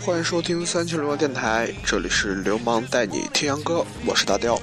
[0.00, 4.56] 欢迎收听三七流氓电台，这里是流氓带你听洋歌，我是大雕。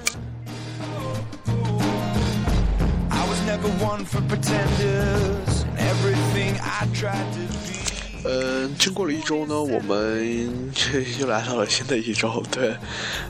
[8.23, 12.41] 嗯，经过了一周呢，我们这又来到了新的一周。
[12.49, 12.77] 对，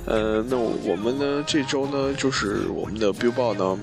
[0.05, 3.79] 呃，那我们呢这周呢，就是我们的 Billboard 呢，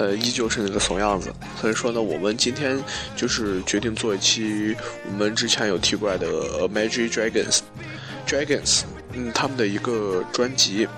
[0.00, 1.30] 呃，依旧是那个怂样子。
[1.60, 2.82] 所以说呢，我们今天
[3.14, 4.74] 就是决定做一期
[5.06, 6.26] 我们之前有提过来的
[6.70, 10.88] Magic Dragons，Dragons，嗯，他们的一个专辑。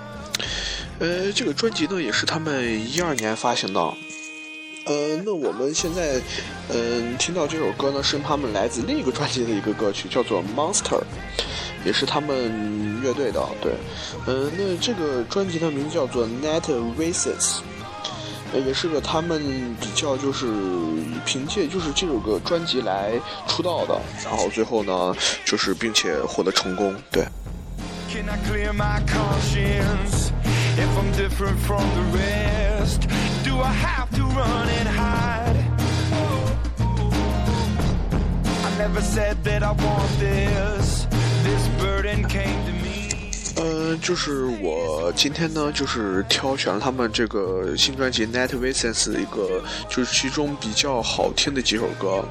[0.99, 3.81] 呃，这个专辑呢，也是他们一二年发行的。
[4.85, 6.21] 呃，那我们现在，
[6.69, 10.99] 嗯，听到这首歌呢，是他们来自另一个专辑的一个歌曲，叫做《Monster》，
[11.83, 13.45] 也是他们乐队的。
[13.61, 13.73] 对，
[14.27, 16.63] 嗯，那这个专辑的名字叫做《Net
[16.97, 17.23] Races》，
[18.59, 19.41] 也是个他们
[19.79, 20.45] 比较就是
[21.25, 23.13] 凭借就是这首歌专辑来
[23.47, 25.15] 出道的，然后最后呢，
[25.45, 26.95] 就是并且获得成功。
[27.11, 27.25] 对。
[28.09, 30.31] Can I clear my conscience
[30.77, 33.07] if I'm different from the rest?
[33.43, 35.57] Do I have to run and hide?
[38.63, 41.07] I never said that I want this.
[41.43, 42.72] This burden came to me.
[43.55, 52.25] 呃，就是我今天呢，就是挑选了他们这个新专辑《Night Visions》一个，就是其中比较好听的几首歌，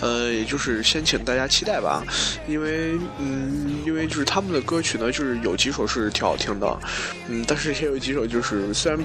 [0.00, 2.02] 呃，也就是先请大家期待吧，
[2.48, 6.80] 因为，嗯，因为就是他们的歌曲呢，就是有几首是挺好听的，
[7.28, 8.98] 嗯，但是也有几首就是虽然。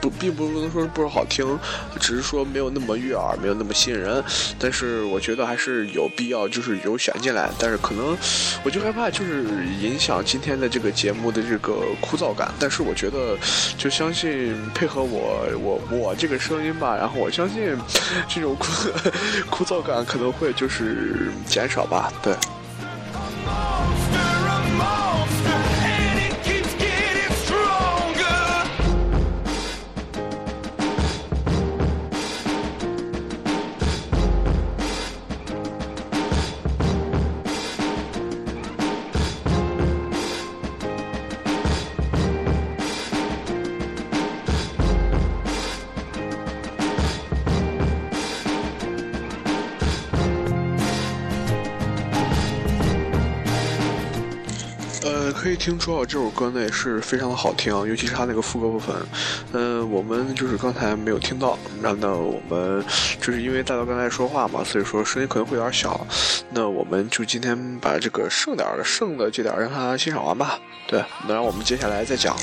[0.00, 1.58] 不，并不能说不是好听，
[2.00, 4.22] 只是说没有那么悦耳，没有那么吸引人。
[4.58, 7.50] 但是我觉得还是有必要，就是有选进来。
[7.58, 8.16] 但是可能
[8.64, 9.44] 我就害怕，就是
[9.80, 12.52] 影响今天的这个节目的这个枯燥感。
[12.58, 13.36] 但是我觉得，
[13.76, 17.76] 就相信配合我，我我这个声音吧，然后我相信
[18.28, 18.90] 这种枯
[19.50, 22.12] 枯燥感可能会就是减少吧。
[22.22, 22.34] 对。
[55.40, 58.94] 可以听出啊，这首歌呢也是非常的好听，尤其是它那个副歌部分。
[59.52, 62.84] 嗯，我们就是刚才没有听到，那那我们
[63.18, 66.06] 就是因为大家刚才说话嘛，所以说声音可能会有点小。
[66.50, 70.58] 那我们就今天把这个剩点的剩的这点让他欣赏完吧。
[70.86, 72.36] 对，那让我们接下来再讲。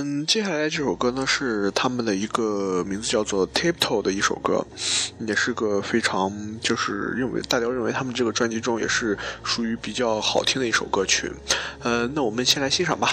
[0.00, 4.64] 嗯，接下来这首歌呢是他们的一个名字叫做《Tiptoe》的一首歌，
[5.26, 11.32] 也是个非常就是认为大家认为他们这个专辑中也是属于比较好听的一首歌曲。
[11.80, 13.12] 呃，那我们先来欣赏吧。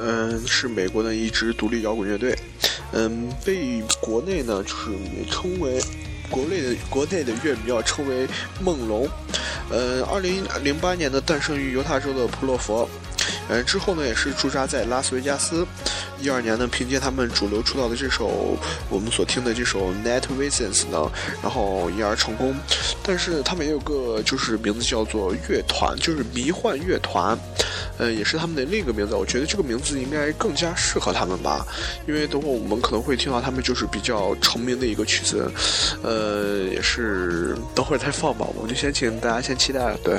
[0.00, 2.36] 嗯，是美国的一支独立摇滚乐队，
[2.92, 4.90] 嗯，被国内呢就是
[5.30, 5.80] 称为
[6.30, 8.26] 国内的国内的乐迷啊称为
[8.60, 9.08] 梦龙，
[9.70, 12.88] 呃，二零零八年的诞生于犹他州的普洛佛，
[13.48, 15.66] 呃，之后呢也是驻扎在拉斯维加斯，
[16.20, 18.58] 一二年呢凭借他们主流出道的这首
[18.90, 21.10] 我们所听的这首 Night Visions 呢，
[21.42, 22.54] 然后因而成功，
[23.02, 27.38] 但是他们也有个就是名字叫做乐团，就是迷幻乐团。
[27.98, 29.14] 呃，也是他们的另一个名字。
[29.14, 31.66] 我觉得这个名字应该更加适合他们吧，
[32.06, 35.50] 因为等会我们可能会听到他们就是比较成名的一个曲子，
[36.02, 38.46] 呃，也是等会再放吧。
[38.54, 40.18] 我们就先请大家先期待，对。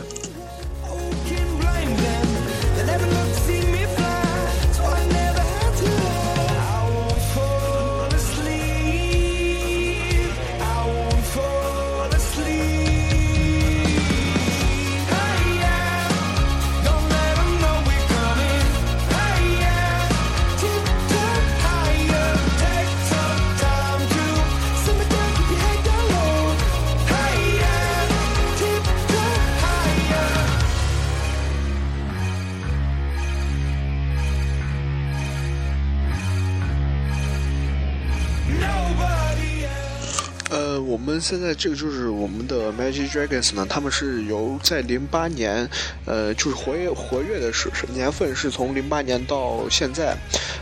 [41.29, 45.69] 现在这个就是我们的 Magic Dragons 呢，他们是由在零八年，
[46.05, 50.15] 呃，就是活跃活跃的是年份是从零八年到现在，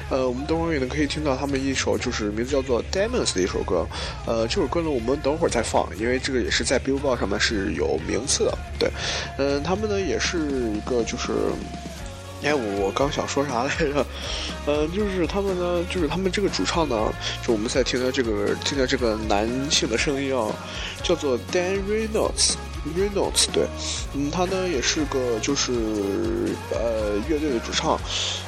[0.09, 3.85] 呃，我们等会儿也可以听到他们一首就是名字叫做 Demons 的一首歌，
[4.25, 8.89] 呃，这首歌呢我们等会儿再放，因为这个也是在 Billboard 上面是有名次的，对，
[9.37, 10.39] 嗯，他们呢也是
[10.75, 11.31] 一个就是。
[12.43, 14.05] 哎，我刚想说啥来着？
[14.67, 16.95] 嗯，就是他们呢，就是他们这个主唱呢，
[17.45, 20.51] 就我们在听的这个听的这个男性的声音啊，
[21.01, 22.55] 叫做 Dan Reynolds。
[22.95, 23.67] Reynolds 对，
[24.13, 25.73] 嗯，他呢也是个就是
[26.71, 27.99] 呃乐队的主唱，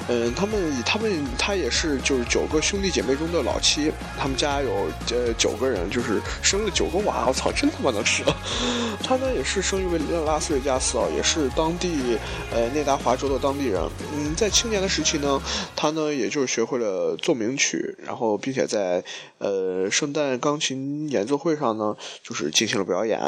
[0.08, 8.24] 嗯，他们他们他也是就是九个兄弟姐妹中的老七，他们家有呃九个人，就是生了九个娃，我操，真他妈能吃！
[9.04, 12.18] 他呢也是生于为拉斯维加斯啊，也是当地
[12.52, 13.82] 呃内达华州的当地人，
[14.14, 15.42] 嗯，在青年的时期呢，
[15.76, 19.04] 他呢也就学会了奏鸣曲，然后并且在
[19.40, 23.20] 呃圣诞钢琴演奏会上呢就是进行了表演，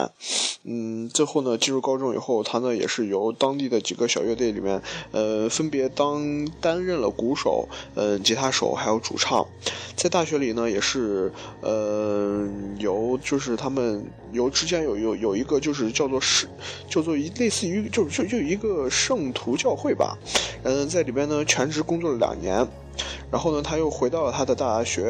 [0.63, 0.98] 嗯。
[1.07, 4.81] 最后呢，进入高中以后，他呢也是由当地的几个小乐队里面，
[5.11, 9.45] 呃，分别当担任了鼓手、呃，吉他手，还有主唱。
[9.95, 11.31] 在大学里呢，也是
[11.61, 12.47] 呃，
[12.79, 16.47] 由就是他们由之间有有有一个就是叫做是
[16.89, 20.17] 叫做一类似于就就就一个圣徒教会吧，
[20.63, 22.67] 嗯，在里边呢全职工作了两年。
[23.31, 25.07] 然后呢，他又回到了他的大学，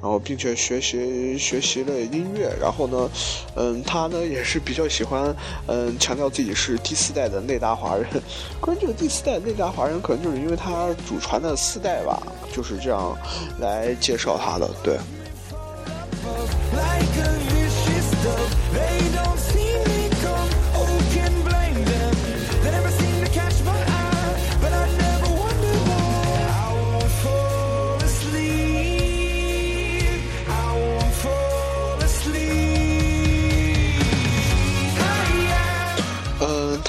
[0.00, 2.50] 然后并且学习学习了音乐。
[2.60, 3.10] 然后呢，
[3.56, 5.34] 嗯，他呢也是比较喜欢，
[5.66, 8.06] 嗯，强调自己是第四代的内达华人。
[8.60, 12.22] 关于这个第四代内达华人，可能就是因为他祖传的四代吧，
[12.52, 13.16] 就是这样
[13.58, 14.70] 来介绍他的。
[14.82, 14.96] 对。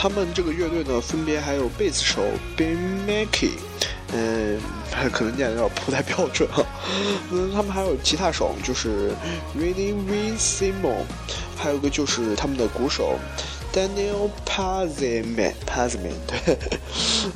[0.01, 2.21] 他们这个乐队呢，分别还有贝斯手
[2.55, 3.51] Ben Mackey，
[4.13, 4.57] 嗯，
[5.11, 6.63] 可能念的有点不太标准哈。
[7.33, 9.11] 嗯，他们还有吉他手，就是
[9.57, 11.03] Really V Simon，
[11.57, 13.19] 还有个就是他们的鼓手。
[13.73, 16.57] Daniel Pazman，Pazman，对，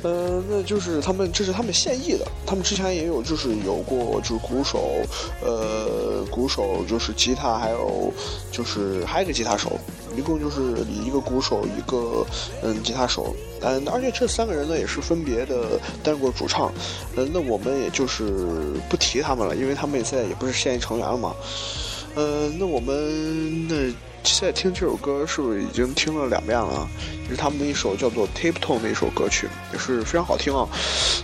[0.02, 2.26] 嗯，那就是他们，这是他们现役的。
[2.46, 5.02] 他们之前也有，就是有过，就是鼓手，
[5.42, 8.12] 呃，鼓手就是吉他，还有
[8.50, 9.78] 就是还有个吉他手，
[10.16, 12.26] 一共就是一个鼓手，一个
[12.62, 16.72] 嗯吉他手，嗯，而且这三个人呢也是分别的担任过主唱，
[17.16, 18.24] 嗯，那我们也就是
[18.88, 21.34] 不提他们了，因为他们现在也不是现役成员了嘛，
[22.16, 23.92] 嗯，那我们那。
[24.26, 26.88] 现在听这首歌是不是已经听了两遍了？
[27.28, 30.66] 是他们的一首叫做《Tap Tone》的一首歌曲，也是非常好听啊。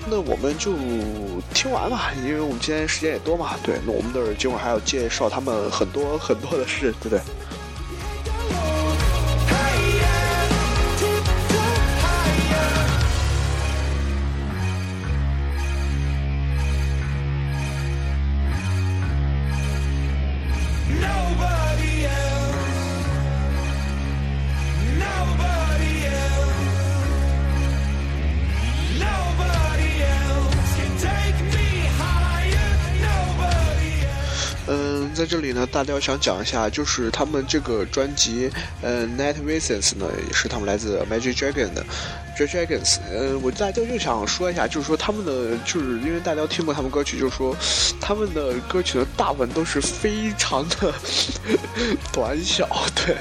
[0.07, 0.75] 那我们就
[1.55, 3.57] 听完吧，因为我们今天时间也多嘛。
[3.65, 7.21] 对，那我们的今会儿还要介绍他们很多很多的事，对不对？
[35.61, 38.51] 呢，大雕想讲一下，就是他们这个专辑，
[38.81, 41.85] 呃，Night Visions 呢，也是他们来自 Magic Dragon 的。
[42.47, 42.99] Dragons。
[43.11, 47.57] 呃，我大雕就想说一下，就是说他们的，就是因为大家听过他们歌曲，就是说
[48.01, 50.93] 他们的歌曲的大部分都是非常的
[52.13, 53.17] 短小，对，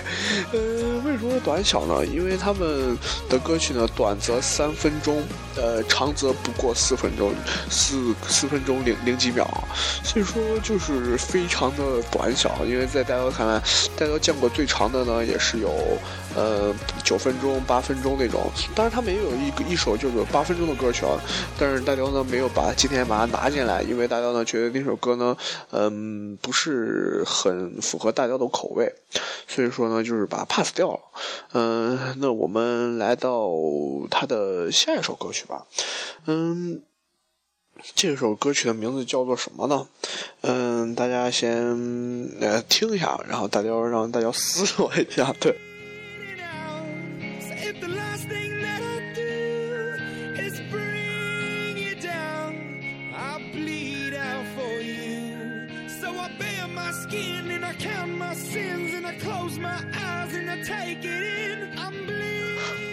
[0.54, 0.90] 嗯。
[1.10, 2.06] 为什么短小呢？
[2.06, 2.96] 因为他们
[3.30, 5.24] 的歌曲呢，短则三分钟，
[5.56, 7.34] 呃，长则不过四分钟，
[7.70, 9.48] 四四分钟零零几秒，
[10.04, 12.60] 所以说就是非常的短小。
[12.66, 13.60] 因为在大家看来，
[13.98, 15.74] 大家见过最长的呢，也是有
[16.36, 18.50] 呃九分钟、八分钟那种。
[18.76, 21.20] 当然，他们也有一个一首就是八分钟的歌曲啊，
[21.58, 25.36] 但是大雕呢没有把今天把它拿进来，因为大雕呢觉得那首歌呢，
[25.72, 28.94] 嗯，不是很符合大雕的口味，
[29.48, 31.00] 所以说呢就是把它 pass 掉了。
[31.54, 33.50] 嗯，那我们来到
[34.10, 35.66] 他的下一首歌曲吧。
[36.26, 36.82] 嗯，
[37.96, 39.88] 这首歌曲的名字叫做什么呢？
[40.42, 45.34] 嗯，大家先呃听一下，然后大家让大家思索一下。
[45.40, 45.56] 对。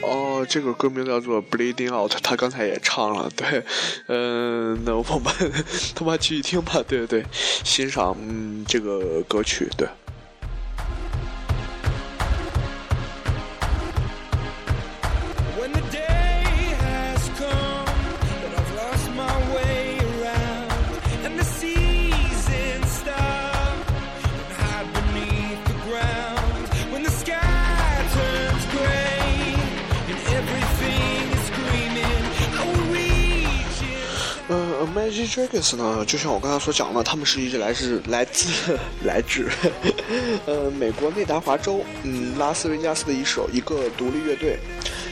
[0.07, 3.63] 哦，这个歌名叫做《Bleeding Out》，他刚才也唱了，对，
[4.07, 5.33] 嗯，那我们
[5.97, 7.27] 他妈继续听吧，对对对，
[7.65, 9.89] 欣赏嗯这个歌曲，对。
[34.97, 39.47] Magic Dragons 呢，就像我刚才所讲的，他们是一支来自来自来自
[40.47, 44.59] 呃美国内达华州嗯拉斯维加斯的一首一个独立乐队。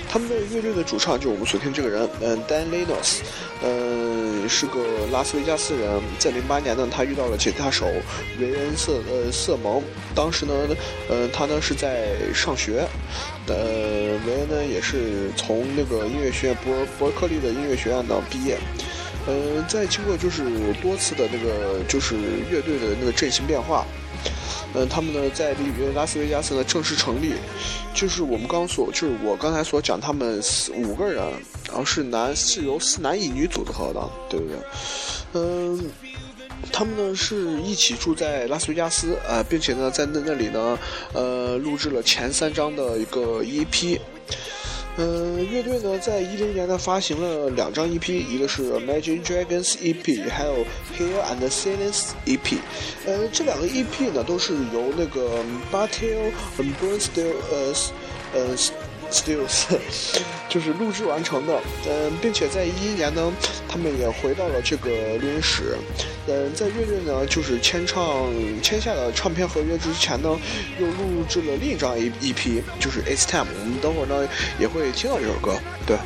[0.08, 3.18] 他们的乐队的主唱就我们所听这个人，嗯，Dan Lenos，
[3.62, 4.80] 嗯，是个
[5.12, 6.00] 拉斯维加斯人。
[6.18, 7.84] 在零八年呢，他遇到了吉他手
[8.38, 9.82] 维恩瑟呃瑟蒙。
[10.14, 10.54] 当时呢，
[11.10, 12.86] 呃，他呢是在上学，
[13.48, 13.56] 呃，
[14.24, 18.56] 维恩呢也是从那个音乐学院伯伯克利的音乐学院呢毕业。
[19.26, 20.44] 嗯，在经过就是
[20.82, 22.14] 多次的那个就是
[22.50, 23.86] 乐队的那个阵型变化，
[24.74, 27.32] 嗯，他们呢在里约拉斯维加斯呢正式成立，
[27.94, 31.24] 就是我们刚所就是我刚才所讲，他们四五个人，
[31.68, 34.58] 然后是男是由四男一女组合的，对不对？
[35.32, 35.90] 嗯，
[36.70, 40.78] 他们呢是一起住在拉斯维加斯，呃，并且呢在那那里呢，
[41.14, 43.98] 呃，录制了前三张的一个 EP。
[44.96, 50.64] 嗯，乐队呢，在一零年呢发行了两张 EP，一个是 Magic Dragons EP，还有
[50.96, 52.58] Hill and Silence EP。
[53.04, 57.74] 呃，这两个 EP 呢，都是由那个 Bartel and Bernstein 呃
[58.34, 58.56] 呃。
[59.14, 59.66] Stills，
[60.48, 63.32] 就是录制完成的，嗯，并且在一一年呢，
[63.68, 65.76] 他们也回到了这个录音室，
[66.26, 68.26] 嗯，在乐队呢就是签唱
[68.60, 70.36] 签下了唱片合约之前呢，
[70.80, 74.28] 又录制了另一张 E EP，就是 It's Time，我们等会儿呢
[74.58, 75.56] 也会听到这首歌，
[75.86, 75.96] 对。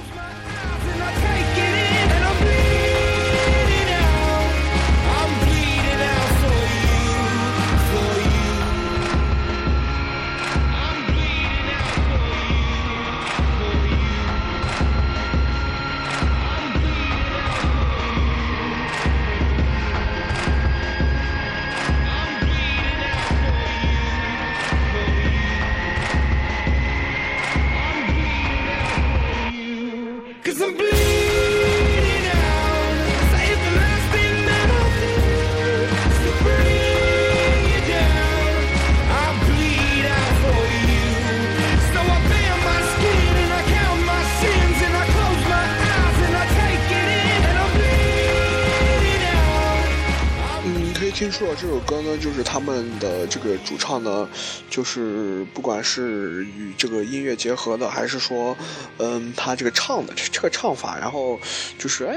[53.68, 54.26] 主唱呢，
[54.70, 58.56] 就是不管是与这个音乐结合的，还是说，
[58.96, 61.38] 嗯，他这个唱的这个唱法，然后
[61.78, 62.16] 就是哎，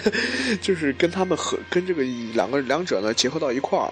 [0.60, 2.02] 就是跟他们和跟这个
[2.34, 3.90] 两个两者呢结合到一块儿，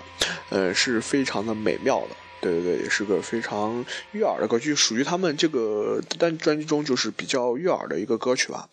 [0.51, 2.17] 呃，是非常的美妙的。
[2.43, 8.69] 对对对，也是个非常悦耳的歌曲，属于他们这个单专辑中就是比较悦耳的一个歌曲吧。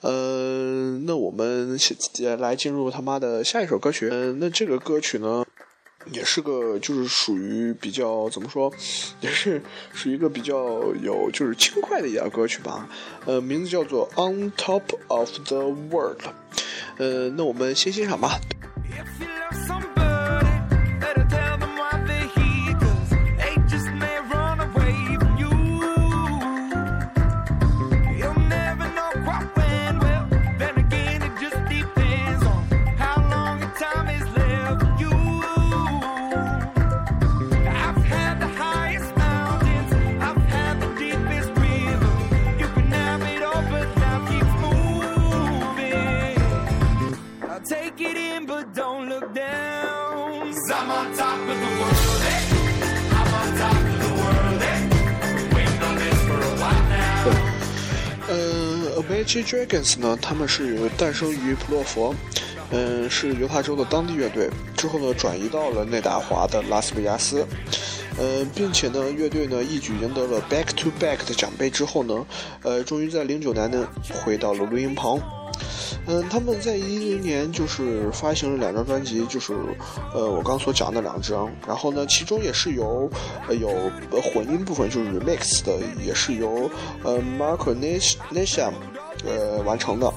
[0.00, 1.94] 嗯，那我们先
[2.40, 4.08] 来进入他妈的下一首歌曲。
[4.40, 5.44] 那这个歌曲呢，
[6.10, 8.72] 也是个就是属于比较怎么说，
[9.20, 10.56] 也是属于一个比较
[11.02, 12.88] 有就是轻快的一点歌曲吧。
[13.24, 16.20] 呃，名字叫做《On Top of the World》。
[16.98, 18.38] 呃，那我们先欣赏吧。
[59.24, 62.14] G Dragons 呢，他们是诞生于普洛佛，
[62.70, 64.48] 嗯，是犹他州的当地乐队。
[64.76, 67.46] 之后呢，转移到了内达华的拉斯维加斯，
[68.18, 72.26] 嗯，并且呢，乐队呢一举赢得了 Back to Back 的奖杯之后呢，
[72.62, 75.20] 呃，终于在零九年呢回到了录音棚。
[76.04, 79.54] 嗯，他们在一零年就是发行了两张专辑，就是
[80.12, 83.08] 呃我刚所讲的两张，然后呢，其中也是由
[83.46, 83.68] 呃有
[84.20, 86.68] 混音部分就是 remix 的，也是由
[87.04, 87.72] 呃 Mark
[88.32, 88.72] Nation
[89.24, 90.12] 呃完成的。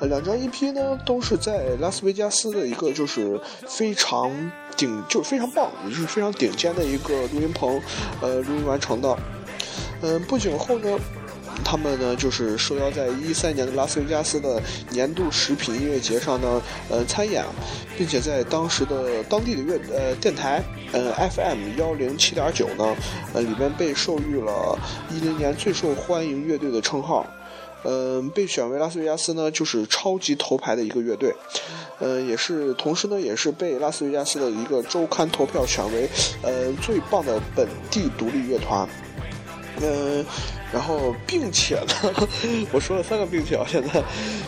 [0.00, 4.30] 呃，两张 EP 呢都是在拉斯维加斯的一个就是非常
[4.76, 7.78] 顶，就是非常棒，也是非常顶尖的一个录音棚
[8.22, 9.14] 呃录音完成的。
[10.00, 10.98] 嗯，不久后呢。
[11.70, 14.58] 他们呢，就是受邀在一三年的拉斯维加斯的
[14.88, 17.44] 年度食品音乐节上呢，呃，参演，
[17.98, 22.96] 并且在当时的当地的乐呃电台，呃 FM 幺零七点九呢，
[23.34, 24.78] 呃里面被授予了
[25.10, 27.26] 一零年最受欢迎乐队的称号，
[27.84, 31.34] 嗯，被选为拉斯维加斯呢就是超级头牌的一个乐队，
[32.00, 36.08] 嗯，也是同时呢也是被拉斯维加斯的一个周刊投票选为
[36.40, 38.88] 呃最棒的本地独立乐团。
[39.80, 40.24] 嗯，
[40.72, 42.26] 然后并且呢，
[42.72, 44.02] 我说了三个并且啊，现在，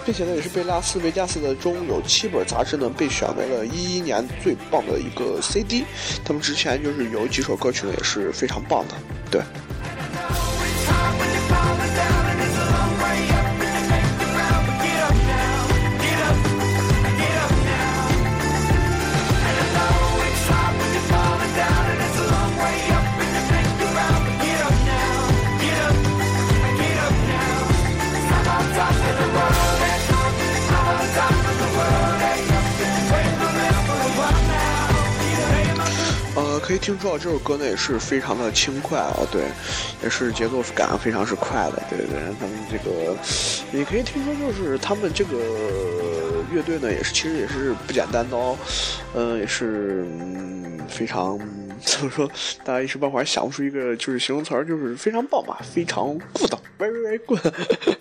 [0.04, 5.84] 并且呢也是被拉斯维加斯的中有七本杂志呢被选为了一一年最棒的一个 CD。
[6.24, 8.94] 他们之前就是有几首歌曲呢也是非常棒的，
[9.30, 9.40] 对。
[36.70, 39.42] 可以听出，这首歌呢也是非常的轻快啊，对，
[40.04, 42.06] 也是节奏感非常是快的，对对。
[42.38, 43.16] 他们这个，
[43.72, 45.36] 你可以听出，就是他们这个
[46.52, 48.56] 乐队呢，也是其实也是不简单的哦，
[49.14, 50.06] 嗯，也是
[50.88, 51.36] 非常
[51.84, 52.30] 怎么 说，
[52.62, 58.00] 大家一时半会儿想不出一个就是形容词儿，就是非常棒吧，非常 good，very very good。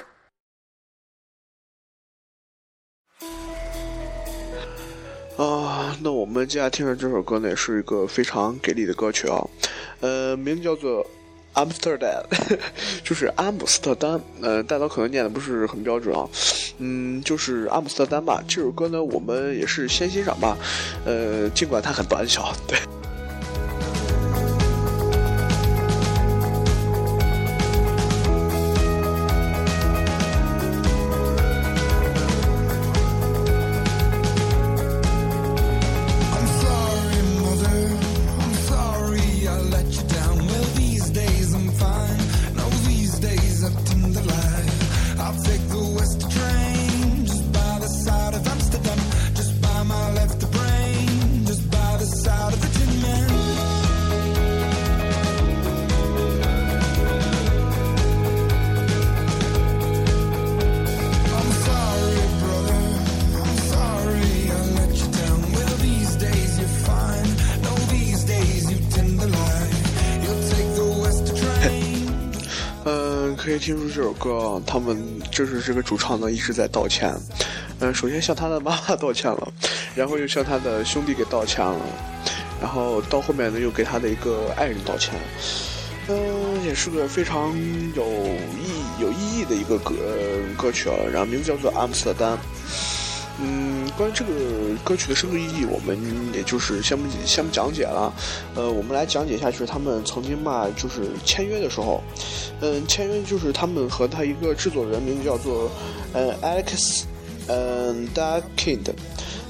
[5.39, 9.47] 啊，那我们接下来听的这首歌呢，是一个非常给力的歌曲啊，
[10.01, 11.01] 呃，名字叫做
[11.53, 12.25] 《Amsterdam
[13.05, 14.19] 》，就是阿姆斯特丹。
[14.41, 16.27] 呃，大家可能念的不是很标准啊，
[16.79, 18.43] 嗯，就是阿姆斯特丹吧。
[18.49, 20.57] 这首歌呢，我们也是先欣赏吧，
[21.05, 22.77] 呃，尽管它很短小，对。
[73.49, 77.11] 可以听出这首歌，他们就是这个主唱呢一直在道歉，
[77.79, 79.51] 嗯，首先向他的妈妈道歉了，
[79.95, 81.81] 然后又向他的兄弟给道歉了，
[82.61, 85.15] 然后到后面呢又给他的一个爱人道歉，
[86.09, 87.51] 嗯，也是个非常
[87.95, 89.95] 有意义有意义的一个歌
[90.55, 92.33] 歌曲啊，然后名字叫做《阿姆斯特丹》。
[93.41, 94.31] 嗯，关于这个
[94.83, 95.97] 歌曲的深刻意义，我们
[96.33, 98.13] 也就是先不先不讲解了。
[98.55, 102.01] 呃，我们来讲解一下，就是他们曾经嘛，就是签约的时候，
[102.61, 105.69] 嗯，签约就是他们和他一个制作人，名字叫做
[106.13, 107.03] 呃 Alex，
[107.47, 108.41] 嗯 d a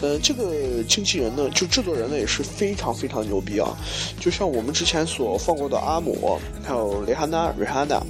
[0.02, 3.76] 嗯，这个经纪人呢，就制作人呢也是非常非常牛逼啊！
[4.20, 8.02] 就像我们之前所放过的阿姆，还有蕾哈娜、瑞哈娜，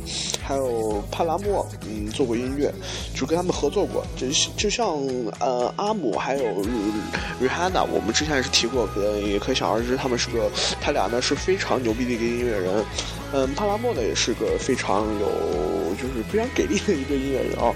[0.44, 2.72] 还有帕拉莫，嗯，做过音乐，
[3.16, 4.06] 就跟他们合作过。
[4.16, 4.88] 就就像
[5.40, 6.44] 呃阿姆还有
[7.40, 10.50] 瑞哈娜，我们之前也是提过，呃，也可想而知，他们是个
[10.80, 12.86] 他俩呢是非常牛逼的一个音乐人。
[13.32, 17.74] 嗯，帕拉莫呢也是个非常有就是非常给力的一个音乐人啊。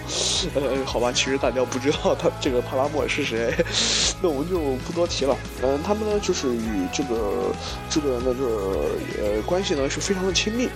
[0.56, 3.54] 呃，好吧，其实大家不知道他这个帕拉莫是谁。
[4.22, 5.38] 那我们就不多提了。
[5.62, 7.54] 嗯，他们呢就是与这个
[7.90, 8.90] 制作人的这个
[9.22, 10.68] 呃关系呢是非常的亲密。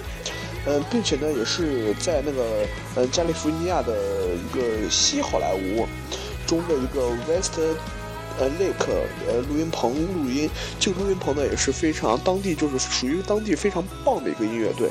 [0.66, 2.44] 嗯，并且呢也是在那个
[2.96, 3.96] 呃加利福尼亚的
[4.36, 5.88] 一个西好莱坞
[6.46, 7.58] 中的一个 West
[8.40, 8.92] 呃 Lake
[9.28, 14.90] 呃录音棚录音，这个录音棚呢也是非常当地就是属于当地非常棒的一个音乐队。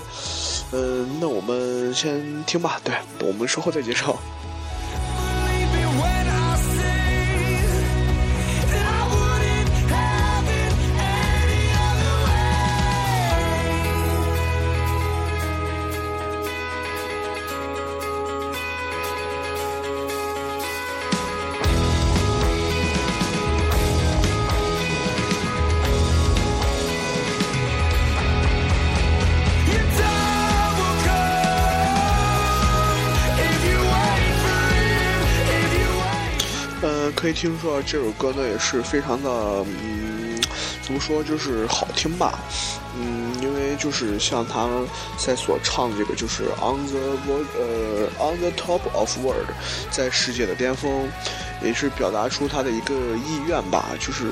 [0.73, 2.95] 嗯，那我们先听吧，对
[3.27, 4.19] 我们稍后再介绍。
[37.47, 40.37] 听说这首歌呢也是非常的，嗯，
[40.83, 42.37] 怎么说就是好听吧，
[42.99, 44.69] 嗯，因为就是像他
[45.17, 49.47] 在所唱这个就是 on the world，呃，on the top of world，
[49.93, 51.09] 在世界的巅峰，
[51.63, 54.25] 也是表达出他的一个意愿吧，就是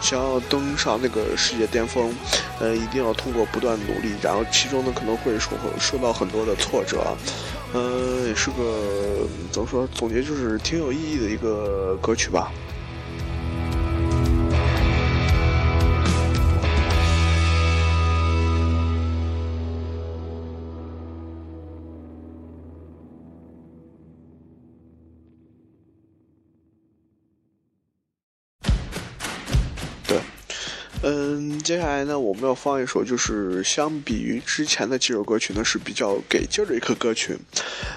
[0.00, 2.12] 想要登上那个世界巅峰，
[2.58, 7.16] 呃，一定要通过不断努力，然后其中呢可能会受受到很多的挫折。
[7.74, 9.86] 嗯，也是个怎么说？
[9.94, 12.50] 总结就是挺有意义的一个歌曲吧。
[31.00, 37.38] 嗯，接下来呢，我们要放一首，就是相比于之前的几首歌曲呢，是比较给劲的一个歌曲。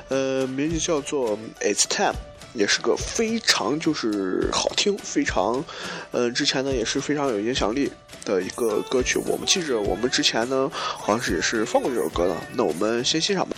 [0.09, 2.13] 呃，名字叫做《It's Time》，
[2.53, 5.65] 也是个非常就是好听，非常，
[6.11, 7.91] 呃，之前呢也是非常有影响力
[8.23, 9.17] 的一个歌曲。
[9.25, 12.37] 我们记着，我们之前呢好像是也是放过这首歌的。
[12.53, 13.55] 那我们先欣赏吧。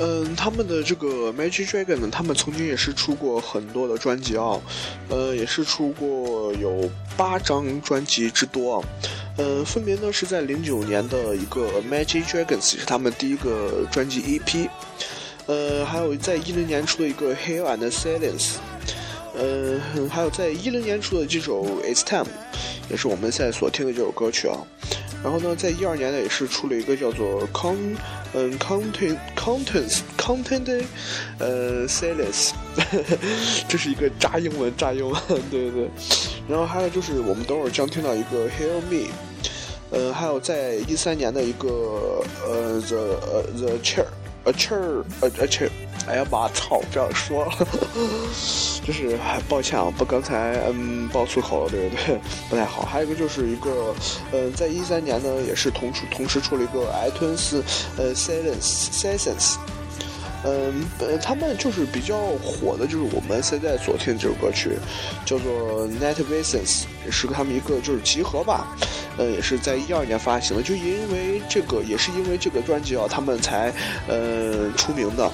[0.00, 4.60] 嗯他们的这个 Magic Dragon 呢，他们曾经也是出过很多的专辑啊，
[5.08, 8.88] 呃，也是出过有八张专辑之多啊，
[9.36, 14.68] 呃，分别呢是在零九年的一个 Magic Dragons 是他们第一个专辑 EP，
[15.46, 18.52] 呃，还有在一零年出的一个 Hell and Silence，
[19.34, 22.30] 呃，还有在一零年出的这首 It's Time，
[22.88, 24.58] 也是我们现在所听的这首歌曲啊。
[25.22, 27.96] 然后呢，在一二年呢，也是出了一个叫做 Con，
[28.34, 30.84] 嗯，Content Contents Content，
[31.38, 32.52] 呃，Sales，
[33.68, 35.90] 这是一个炸英文炸英文，对对对。
[36.48, 39.08] 然后还有就是我们等会儿将听到一个 Hear Me，
[39.90, 43.20] 呃，还有在一三年的一个呃 The
[43.56, 45.70] The Chair，A chair，a Chair。
[46.08, 46.80] 哎呀妈操！
[46.90, 47.46] 这样说，
[48.82, 49.18] 就是
[49.48, 52.18] 抱歉啊，不刚才嗯爆粗口了，对不对？
[52.48, 52.82] 不太好。
[52.82, 53.94] 还有一个就是一个，
[54.32, 57.60] 呃，在一三年呢，也是同出同时出了一个 iTunes
[57.98, 59.56] 呃 Silence Silence，
[60.44, 64.78] 嗯呃，他们就是比较火的，就是我们现在所听的这首歌曲，
[65.26, 68.74] 叫做 Net Visions，也是他们一个就是集合吧。
[69.18, 73.72] 呃，也是在一二年发行的，就因为这个，也是因为这个专辑啊，他们才
[74.06, 75.30] 呃出名的。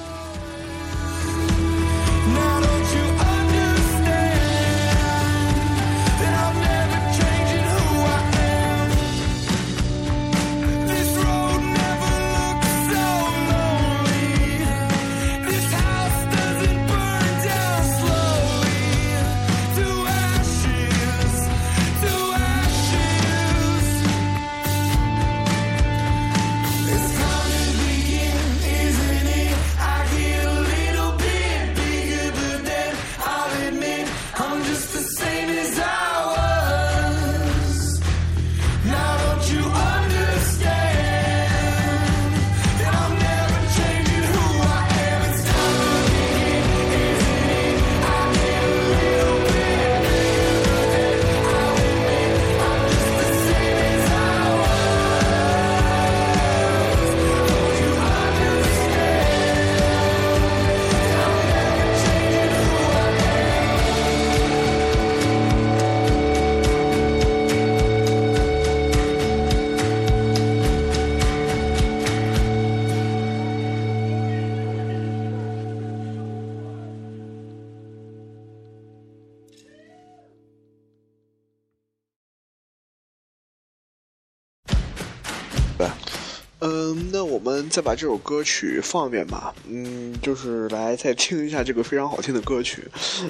[87.75, 89.53] 再把这首歌曲放一遍吧。
[89.67, 92.81] 嗯，就是来再听一下这个非常好听的歌曲。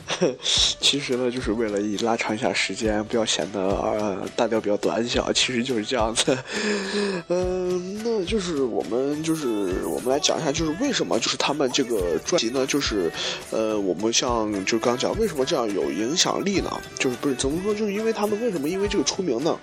[0.80, 5.34] 其实呢，就是为了以拉长一下时间，不要显得呃大调比较短小。
[5.34, 6.38] 其实就是这样子。
[7.30, 9.48] 嗯，那就是我们就是
[9.88, 13.12] 我们来讲一下，就是为什么就是他们这个专辑呢，就是
[13.50, 16.70] 呃，我们像就刚讲为什么这样有影响力呢？
[17.00, 17.74] 就是不是怎么说？
[17.74, 19.58] 就是因为他们为什么因为这个出名呢？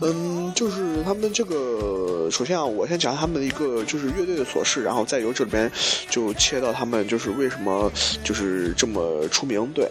[0.00, 5.72] 嗯，就是他们这个，首先啊，我先讲他们的一个就是乐队的琐事，然后再由这里边
[6.10, 7.90] 就切到他们就是为什么
[8.22, 9.66] 就是这么出名。
[9.72, 9.90] 对，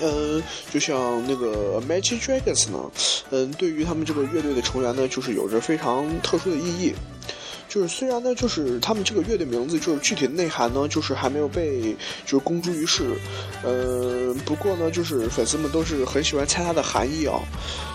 [0.00, 2.90] 嗯，就像那个 Magic Dragons 呢，
[3.30, 6.94] 嗯，对于他们这个乐队的成员呢，就是有着非常特殊的意义。
[7.72, 13.16] 就是虽然呢，就是他们这个乐队名字，就是具体的内涵呢，就是还没有被就是公诸于世。
[13.62, 17.40] 呃，不过呢，就是粉丝们都是很喜欢猜它的含义啊。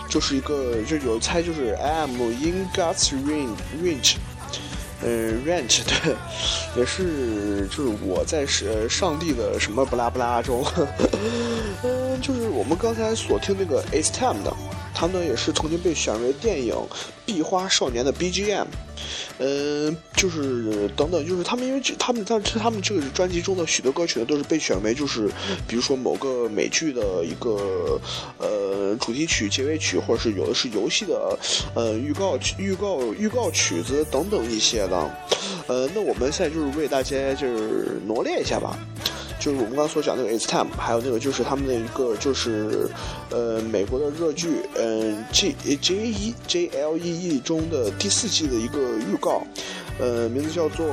[0.09, 4.15] 就是一个，就有猜就是 I am in God's range，
[5.03, 6.15] 嗯，range 对，
[6.75, 10.65] 也是就是我在是上帝的什么不拉不拉中，
[11.83, 14.51] 嗯，就是我们刚才所听那个 It's Time 的，
[14.99, 16.73] 它呢也是曾经被选为电影
[17.23, 18.65] 《壁花少年》的 BGM。
[19.37, 25.29] 嗯，就是等等，就是他们因为这，他们在他们这个专辑中的许多歌曲呢，都是被选为就是，
[25.67, 28.01] 比如说某个美剧的一个
[28.39, 31.37] 呃主题曲、结尾曲，或者是有的是游戏的
[31.75, 35.11] 呃预告、预告、预告曲子等等一些的。
[35.67, 38.75] 呃，那我们现在就是为大家就是罗列一下吧。
[39.39, 42.89] 就是我们刚刚所讲那个《It's Time》，还有那个就是他们的一个就是，
[43.29, 49.43] 呃，美国的热剧，嗯，J J E J L E E 中的第四季的一个预告，
[49.99, 50.85] 呃，名字叫做，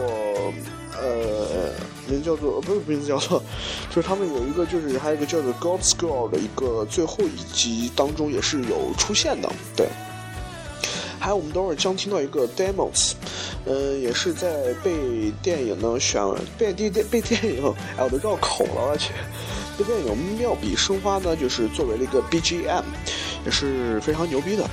[1.00, 1.72] 呃，
[2.08, 3.42] 名字叫做，不是名字叫做，
[3.88, 9.88] 就是他们有一个就是还有一个叫做《God's Girl》的一个最后一集当中也是有出现的，对。
[11.24, 13.12] 还有我们等会儿将听到一个 demos，
[13.64, 16.22] 嗯，也是在被电影呢选
[16.58, 19.14] 被电电被电影，哎，我都绕口了，我去，
[19.78, 22.84] 被电影《妙笔生花》呢，就是作为了一个 BGM，
[23.46, 24.68] 也是非常牛逼的。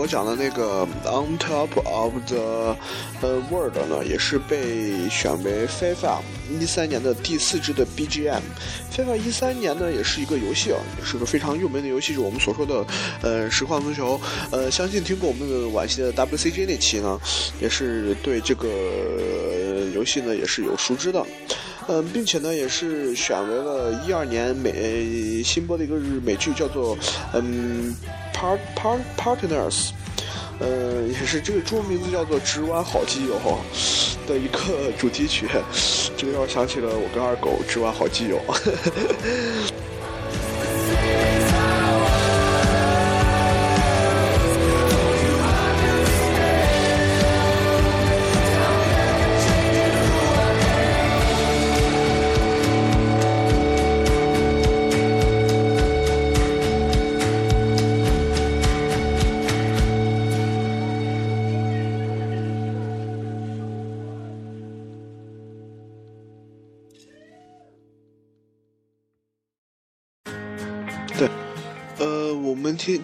[0.00, 2.74] 我讲的那个 On Top of the
[3.50, 6.20] World 呢，也是被选为 FIFA
[6.58, 8.40] 一三年的第四支的 BGM。
[8.96, 12.82] FIFA 一三年呢，也是一个游戏啊，也是个非常有名的游戏，就是我们所说的
[13.20, 14.18] 呃实况足球。
[14.50, 17.20] 呃，相信听过我们的往期的 WCG 那期呢，
[17.60, 18.70] 也是对这个
[19.94, 21.22] 游戏呢也是有熟知的。
[21.88, 26.96] 嗯，并且呢，也是选为了一二年美新播的一个日美剧，叫做
[27.34, 27.94] 嗯。
[28.40, 29.90] Part Part Partners，
[30.60, 33.38] 呃，也是这个中文名字叫做《直弯好基友》
[34.26, 35.46] 的一个主题曲，
[36.16, 38.40] 这个让我想起了我跟二狗《直弯好基友》。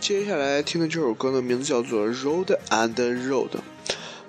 [0.00, 3.48] 接下来听的这首歌呢，名字叫做《Road and Road》，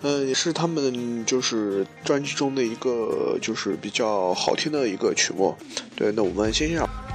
[0.01, 5.55] 嗯，也是他们就是专辑中的一个就是比较好听的一个曲目。
[5.95, 7.06] 对，那我们先欣赏。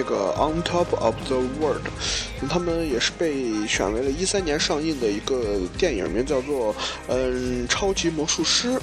[0.00, 1.82] 那个 On Top of the World，
[2.48, 6.74] 他们也是被选为了一三年上映的一个电影，名叫做
[7.08, 8.80] 嗯超级魔术师，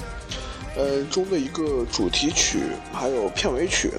[0.76, 2.60] 呃中的一个主题曲，
[2.94, 3.90] 还有片尾曲。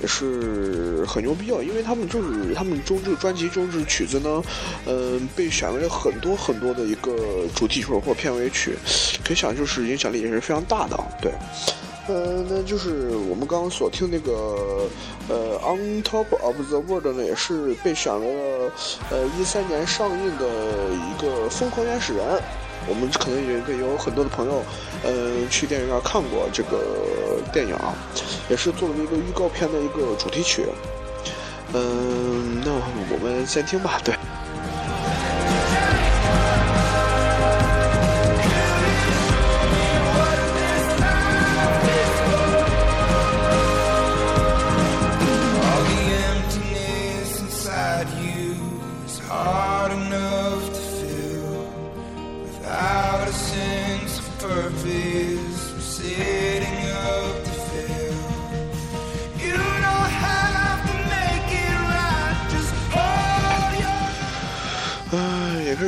[0.00, 4.42] 也是很牛逼哦，因为他们就是他们中这个专辑中这曲子呢，
[4.86, 7.16] 嗯，被选为了很多很多的一个
[7.54, 8.76] 主题曲或片尾曲，
[9.24, 11.32] 可以想就是影响力也是非常大的，对，
[12.06, 14.86] 呃，那就是我们刚刚所听那个
[15.28, 18.72] 呃，On Top of the World 呢，也是被选为了
[19.10, 20.46] 呃一三年上映的
[20.92, 22.24] 一个疯狂原始人。
[22.86, 24.62] 我们可能也有很多的朋友，
[25.02, 27.94] 呃，去电影院看过这个电影啊，
[28.50, 30.66] 也是作为一个预告片的一个主题曲。
[31.72, 32.70] 嗯，那
[33.10, 34.14] 我们先听吧，对。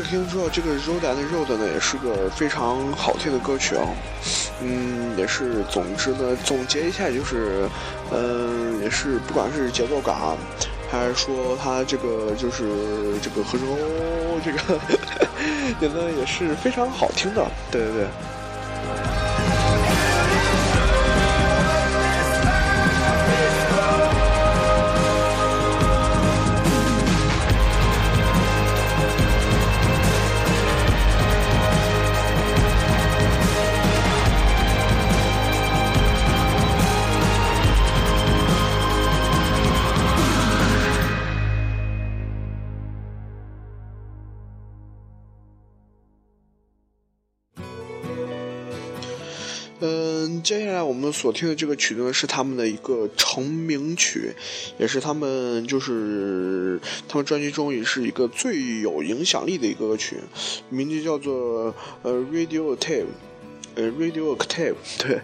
[0.07, 3.83] 听说这个 Road and Road 呢，也是个非常好听的歌曲啊。
[4.63, 7.69] 嗯，也是，总之呢，总结一下就是，
[8.13, 10.17] 嗯，也是，不管是节奏感，
[10.91, 13.69] 还是说它这个就是这个和声，
[14.45, 14.81] 这个，
[15.81, 17.45] 也呢也是非常好听的。
[17.71, 18.07] 对对对。
[50.87, 54.33] 我们所听的这个曲子呢，是他们的一个成名曲，
[54.79, 60.17] 也是他们就是他们专辑中也是一个最有影响力的一个歌曲，
[60.69, 63.07] 名字叫做呃 Radioactive，
[63.75, 65.21] 呃 Radioactive， 对，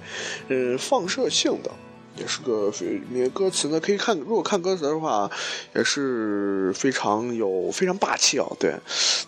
[0.48, 1.70] 呃放射性的，
[2.16, 2.72] 也是个
[3.10, 5.30] 那歌词呢可以看，如果看歌词的话，
[5.74, 8.74] 也是非常有非常霸气哦，对，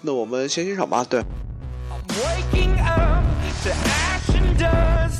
[0.03, 1.23] 那我们先欣赏吧，对。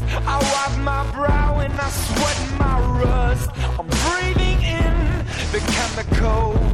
[0.01, 3.51] I wipe my brow and I sweat my rust.
[3.79, 6.74] I'm breathing in the chemicals.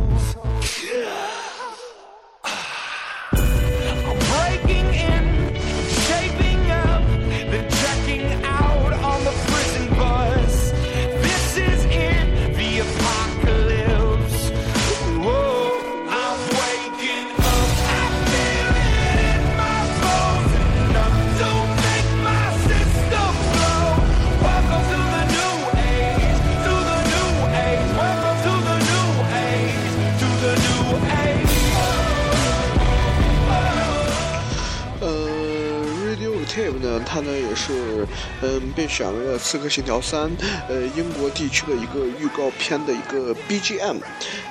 [37.70, 38.06] 是，
[38.42, 40.28] 嗯，被选为了《刺客信条三》
[40.68, 43.98] 呃英国地区的一个预告片的一个 BGM，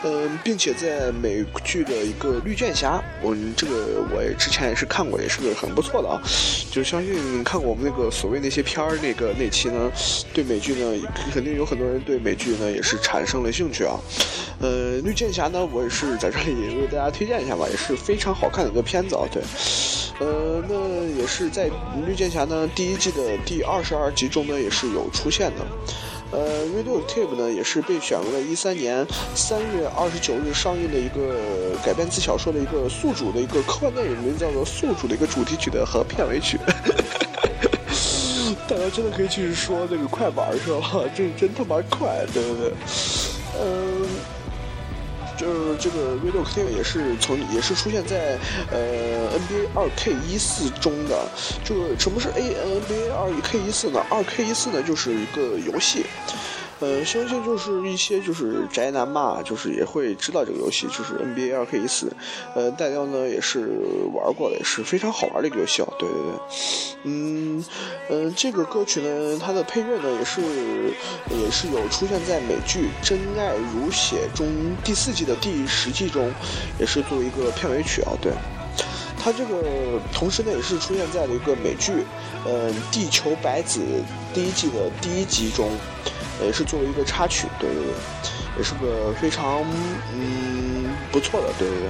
[0.03, 6.21] 嗯，并且在美剧的一个绿箭侠，我这个我也之前也是看过，也是个很不错的啊，
[6.71, 9.91] 就相信看过我们那个所谓那些片儿那个那期呢，
[10.33, 13.99] 对美剧呢肯定有很多人对美剧呢也是产生了兴趣啊，
[14.61, 19.41] 呃，绿箭侠呢我也是在这里为大家推荐一下吧，也是非常好看的一个片子啊，对。
[20.19, 20.75] 呃，那
[21.17, 21.69] 也是在
[22.05, 25.65] 《绿箭侠》呢第一季的第二十二集中呢，也是有出现的。
[26.31, 36.59] 呃，《Radioactive》呢也是被选为了一三年三月二十九日上映的一个改编自小说的一个宿主的一个科幻电影，名字叫做《宿主》的一个主题曲的和片尾曲。
[38.67, 41.01] 大家真的可以去说那个快板是吧？
[41.15, 42.73] 这真他妈快，对不对？
[43.59, 44.07] 嗯。
[45.39, 48.37] 就是这个 Radioactive 也是从也是出现在
[48.69, 51.25] 呃 NBA 二 K 一四中的。
[51.63, 54.05] 就什么是 A NBA 二 K 一四呢？
[54.09, 56.05] 二 K 一四呢就是一个游戏。
[56.79, 62.09] 呃，相信就是一些就是宅男嘛，就是也会知道这个游戏，就是 NBA 二 K 一四，
[62.55, 63.69] 呃，大家呢也是
[64.13, 65.87] 玩过的，也是非常好玩的一个游戏啊。
[65.99, 66.39] 对对对，
[67.03, 67.65] 嗯
[68.09, 70.41] 嗯，这个歌曲呢，它的配乐呢也是
[71.43, 74.47] 也是有出现在美剧《真爱如血》中
[74.81, 76.31] 第四季的第十季中，
[76.79, 78.13] 也是作为一个片尾曲啊。
[78.21, 78.31] 对，
[79.21, 82.05] 它这个同时呢也是出现在了一个美剧，
[82.47, 83.81] 嗯，《地球白子》
[84.33, 85.69] 第一季的第一集中。
[86.45, 87.93] 也是作为一个插曲，对对对，
[88.57, 89.63] 也是个非常
[90.13, 91.89] 嗯不错的，对对对。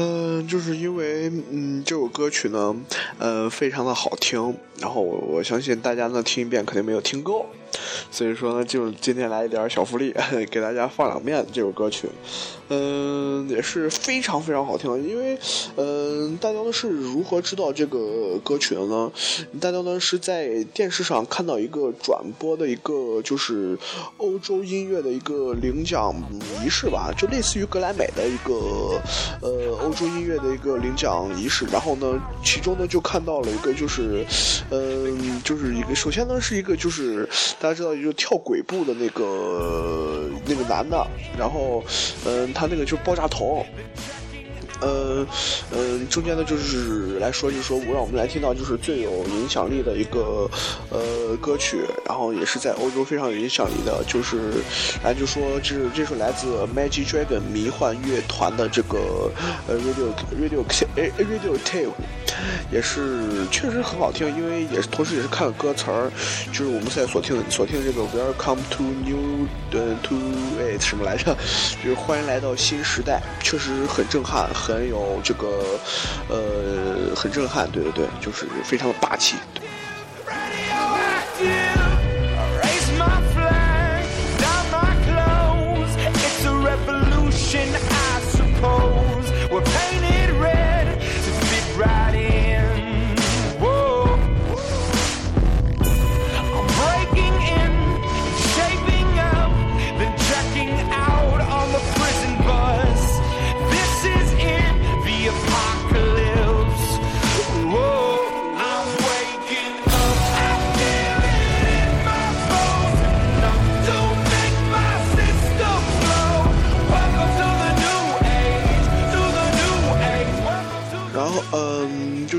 [0.00, 2.76] 嗯，就是因为嗯这首歌曲呢，
[3.18, 7.46] 呃非常的好听，然后我我相信大家呢听一遍肯定没有听够，
[8.10, 10.14] 所以说呢就今天来一点小福利，
[10.50, 12.08] 给大家放两遍这首歌曲，
[12.68, 15.38] 嗯也是非常非常好听，因为
[15.76, 19.10] 嗯大家呢是如何知道这个歌曲的呢？
[19.60, 23.78] 大家呢是在电视上看到一个转播的一个就是
[24.18, 26.14] 欧洲音乐的一个领奖
[26.62, 29.00] 仪式吧，就类似于格莱美的一个
[29.40, 29.78] 呃。
[29.78, 34.26] 欧洲音乐的一个领奖仪式，然后呢，其中呢就看到了一个，就是，
[34.70, 37.26] 嗯，就是一个，首先呢是一个，就是
[37.60, 41.06] 大家知道，就跳鬼步的那个那个男的，
[41.38, 41.82] 然后，
[42.24, 43.64] 嗯，他那个就是爆炸头。
[44.80, 45.26] 呃，
[45.72, 50.48] 呃，中间呢就是来说，就是说我让我们来听到就是最有影响力的一个
[50.90, 54.36] 呃歌曲，然后也是在欧洲非常有影响力的，就是
[55.02, 59.30] 来就说这这首来自 Magic Dragon 迷幻乐团的这个
[59.66, 60.64] 呃 Radio Radio
[61.18, 61.92] Radio Tape，
[62.70, 66.10] 也是确实很好听，因为也是同时也是看歌词儿，
[66.52, 70.14] 就是我们现在所听的所听的这个 Welcome to New 呃 To
[70.60, 71.36] It 什么来着，
[71.82, 74.48] 就是欢迎来到新时代，确实很震撼。
[74.68, 75.64] 很有这个，
[76.28, 79.36] 呃，很震撼，对对对，就是非常的霸气。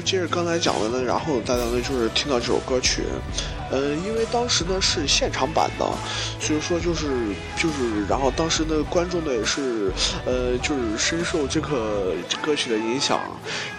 [0.10, 3.04] 接着刚才讲的呢，然后大家呢就是听到这首歌曲，
[3.72, 5.86] 嗯，因为当时呢是现场版的，
[6.40, 7.06] 所以说就是
[7.56, 9.92] 就是，然后当时呢观众呢也是，
[10.26, 13.20] 呃，就是深受这个歌曲的影响，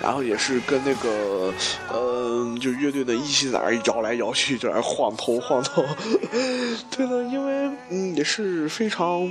[0.01, 1.53] 然后也是跟那个，
[1.93, 5.85] 嗯，就乐队的一起在那摇来摇去，在那晃头晃头。
[6.97, 9.29] 对的，因为嗯也是非常。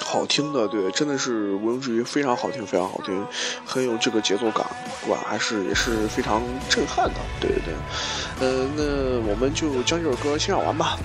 [0.00, 3.26] 好听的，对，真的是毋庸置疑，非常好听，非常好听，
[3.66, 4.64] 很有这个节奏感，
[5.00, 7.74] 不管还是也是非常震撼的，对对对，
[8.40, 10.98] 呃，那我们就将这首歌欣赏完吧。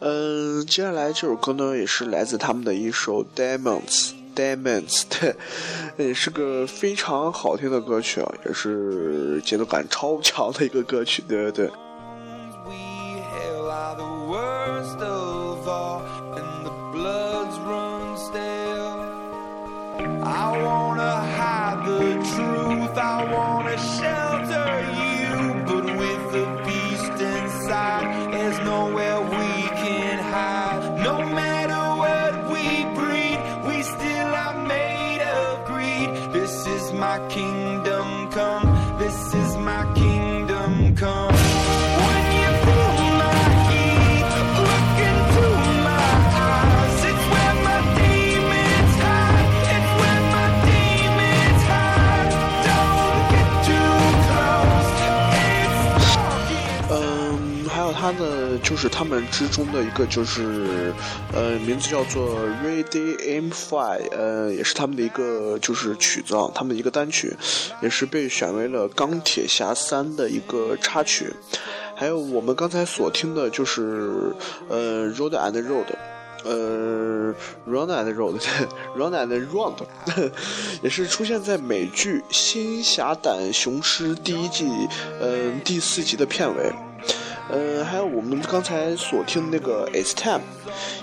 [0.00, 5.34] 嗯，接下来这首歌呢，也是来自他们的一首《Diamonds》，Diamonds，对，
[5.96, 11.70] 也是个非常好听的歌曲啊，也是节奏感超强的一个歌曲，对对对。
[58.76, 60.92] 就是他们之中的一个，就是
[61.32, 67.34] 呃，名字叫做《Ready Aim Fly》，呃，也是他们的一个就是曲子啊，他们的一个单曲，
[67.80, 71.32] 也是被选为了《钢铁侠三》的一个插曲。
[71.94, 74.34] 还有我们刚才所听的就是
[74.68, 75.86] 呃，《Road and Road》，
[76.44, 77.32] 呃，
[77.64, 78.36] 《Run and Road
[78.94, 79.76] 》，《Run and Round
[80.82, 84.68] 》，也是出现在美剧《新侠胆雄狮》第一季，
[85.22, 86.85] 嗯，第四集的片尾。
[87.48, 90.42] 呃，还有我们刚才所听的那个 It's Time，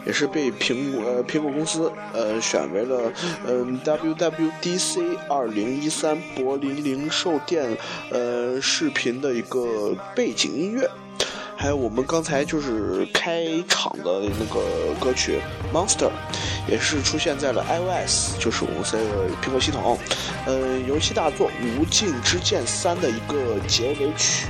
[0.06, 3.12] 也是被苹果呃苹果公司呃选为了
[3.48, 7.78] 嗯 WWDC 二零一三柏林零售店
[8.12, 10.90] 呃视频的一个背景音乐。
[11.56, 14.60] 还有我们刚才就是开场的那个
[15.00, 15.40] 歌曲
[15.74, 16.10] 《Monster》，
[16.68, 19.98] 也是出现在了 iOS，就是我们这个苹果系统，
[20.46, 24.48] 呃，游戏大作《无尽之剑三》的一个结尾曲，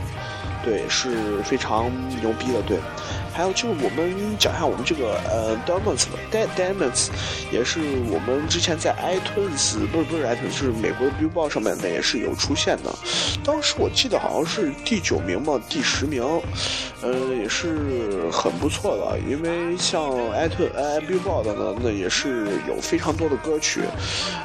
[0.63, 1.91] 对，是非常
[2.21, 2.77] 牛逼的，对。
[3.33, 7.07] 还有就是我们讲一下我们这个呃 Diamonds，d Diamonds
[7.51, 7.79] 也是
[8.11, 12.93] 我们之前在 iTunes 不是不是 iTunes，是美国的 Billboard 上面的也是有出现的。
[13.43, 16.23] 当时我记得好像是第九名嘛，第十名，
[17.01, 19.19] 呃也是很不错的。
[19.27, 23.81] 因为像 iTunes、呃 Billboard 呢，那也是有非常多的歌曲，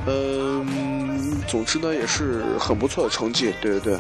[0.06, 3.98] 嗯，总之呢也是很不错的成绩，对对对。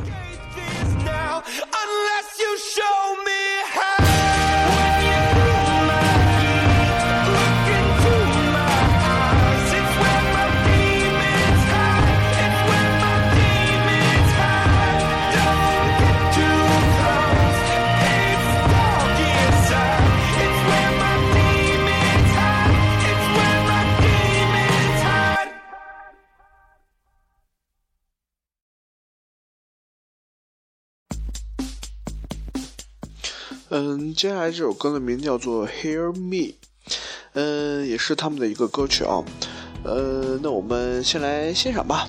[1.46, 3.97] unless you show me how.
[33.80, 36.36] 嗯，接下来这首歌的名叫做《Hear Me》，
[37.34, 39.22] 嗯，也是他们的一个歌曲啊。
[39.84, 42.08] 呃，那我们先来欣赏吧。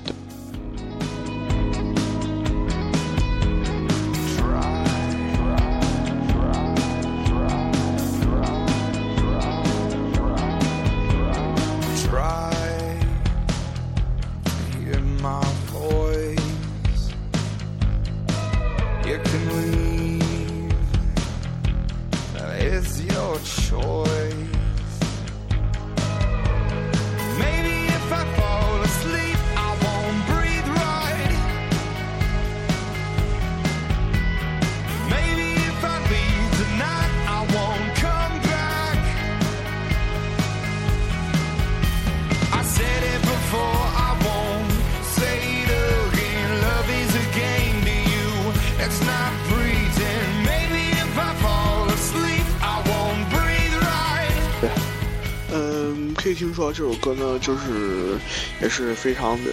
[56.21, 58.17] 可以听说这首歌呢，就是
[58.61, 59.51] 也是非常的，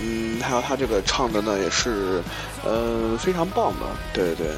[0.00, 2.22] 嗯，还有他这个唱的呢，也是，
[2.64, 4.54] 呃，非常棒的，对对对。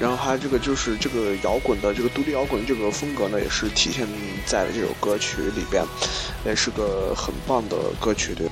[0.00, 4.04] 然后他这个就是这个摇滚的这个独立摇滚这个风格呢，也是体现
[4.44, 5.84] 在了这首歌曲里边，
[6.44, 8.48] 也是个很棒的歌曲，对。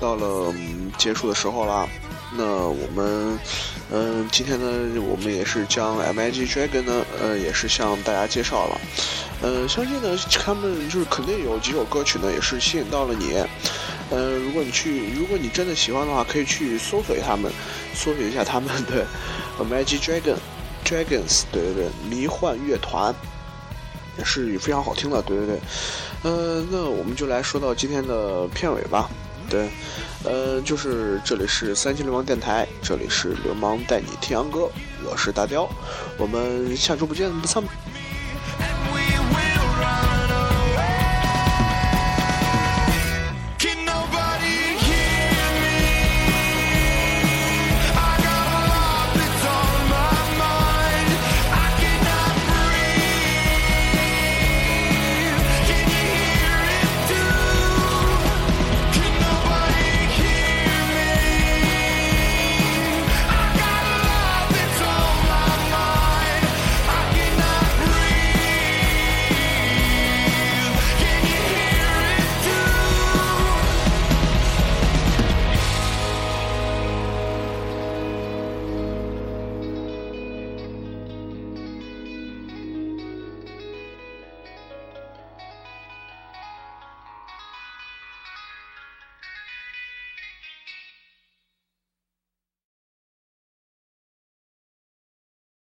[0.00, 0.52] 到了
[0.96, 1.88] 结束的时候啦。
[2.36, 3.38] 那我们，
[3.90, 8.80] 嗯，今天呢，我们也是将 MIG Dragon 呢，呃，也是向大家介绍了。
[9.42, 13.42] 嗯，相信呢，他们就是肯定有几首歌曲呢，也是吸引到了你。
[14.10, 17.50] 嗯，如果你去，如果你真的喜欢的话，可以去搜索一下他们，
[17.94, 19.06] 搜索一下他们的
[19.58, 20.36] MIG Dragon
[20.84, 23.14] Dragons，对对对，迷幻乐团。
[24.18, 25.60] 也是非常好听的，对对对，
[26.24, 29.08] 嗯，那我们就来说到今天的片尾吧，
[29.48, 29.68] 对，
[30.24, 34.70] 呃，就是这里是三七流氓电台，这里是流氓带你听洋歌，
[35.04, 35.68] 我是大雕，
[36.18, 37.62] 我们下周不见不散。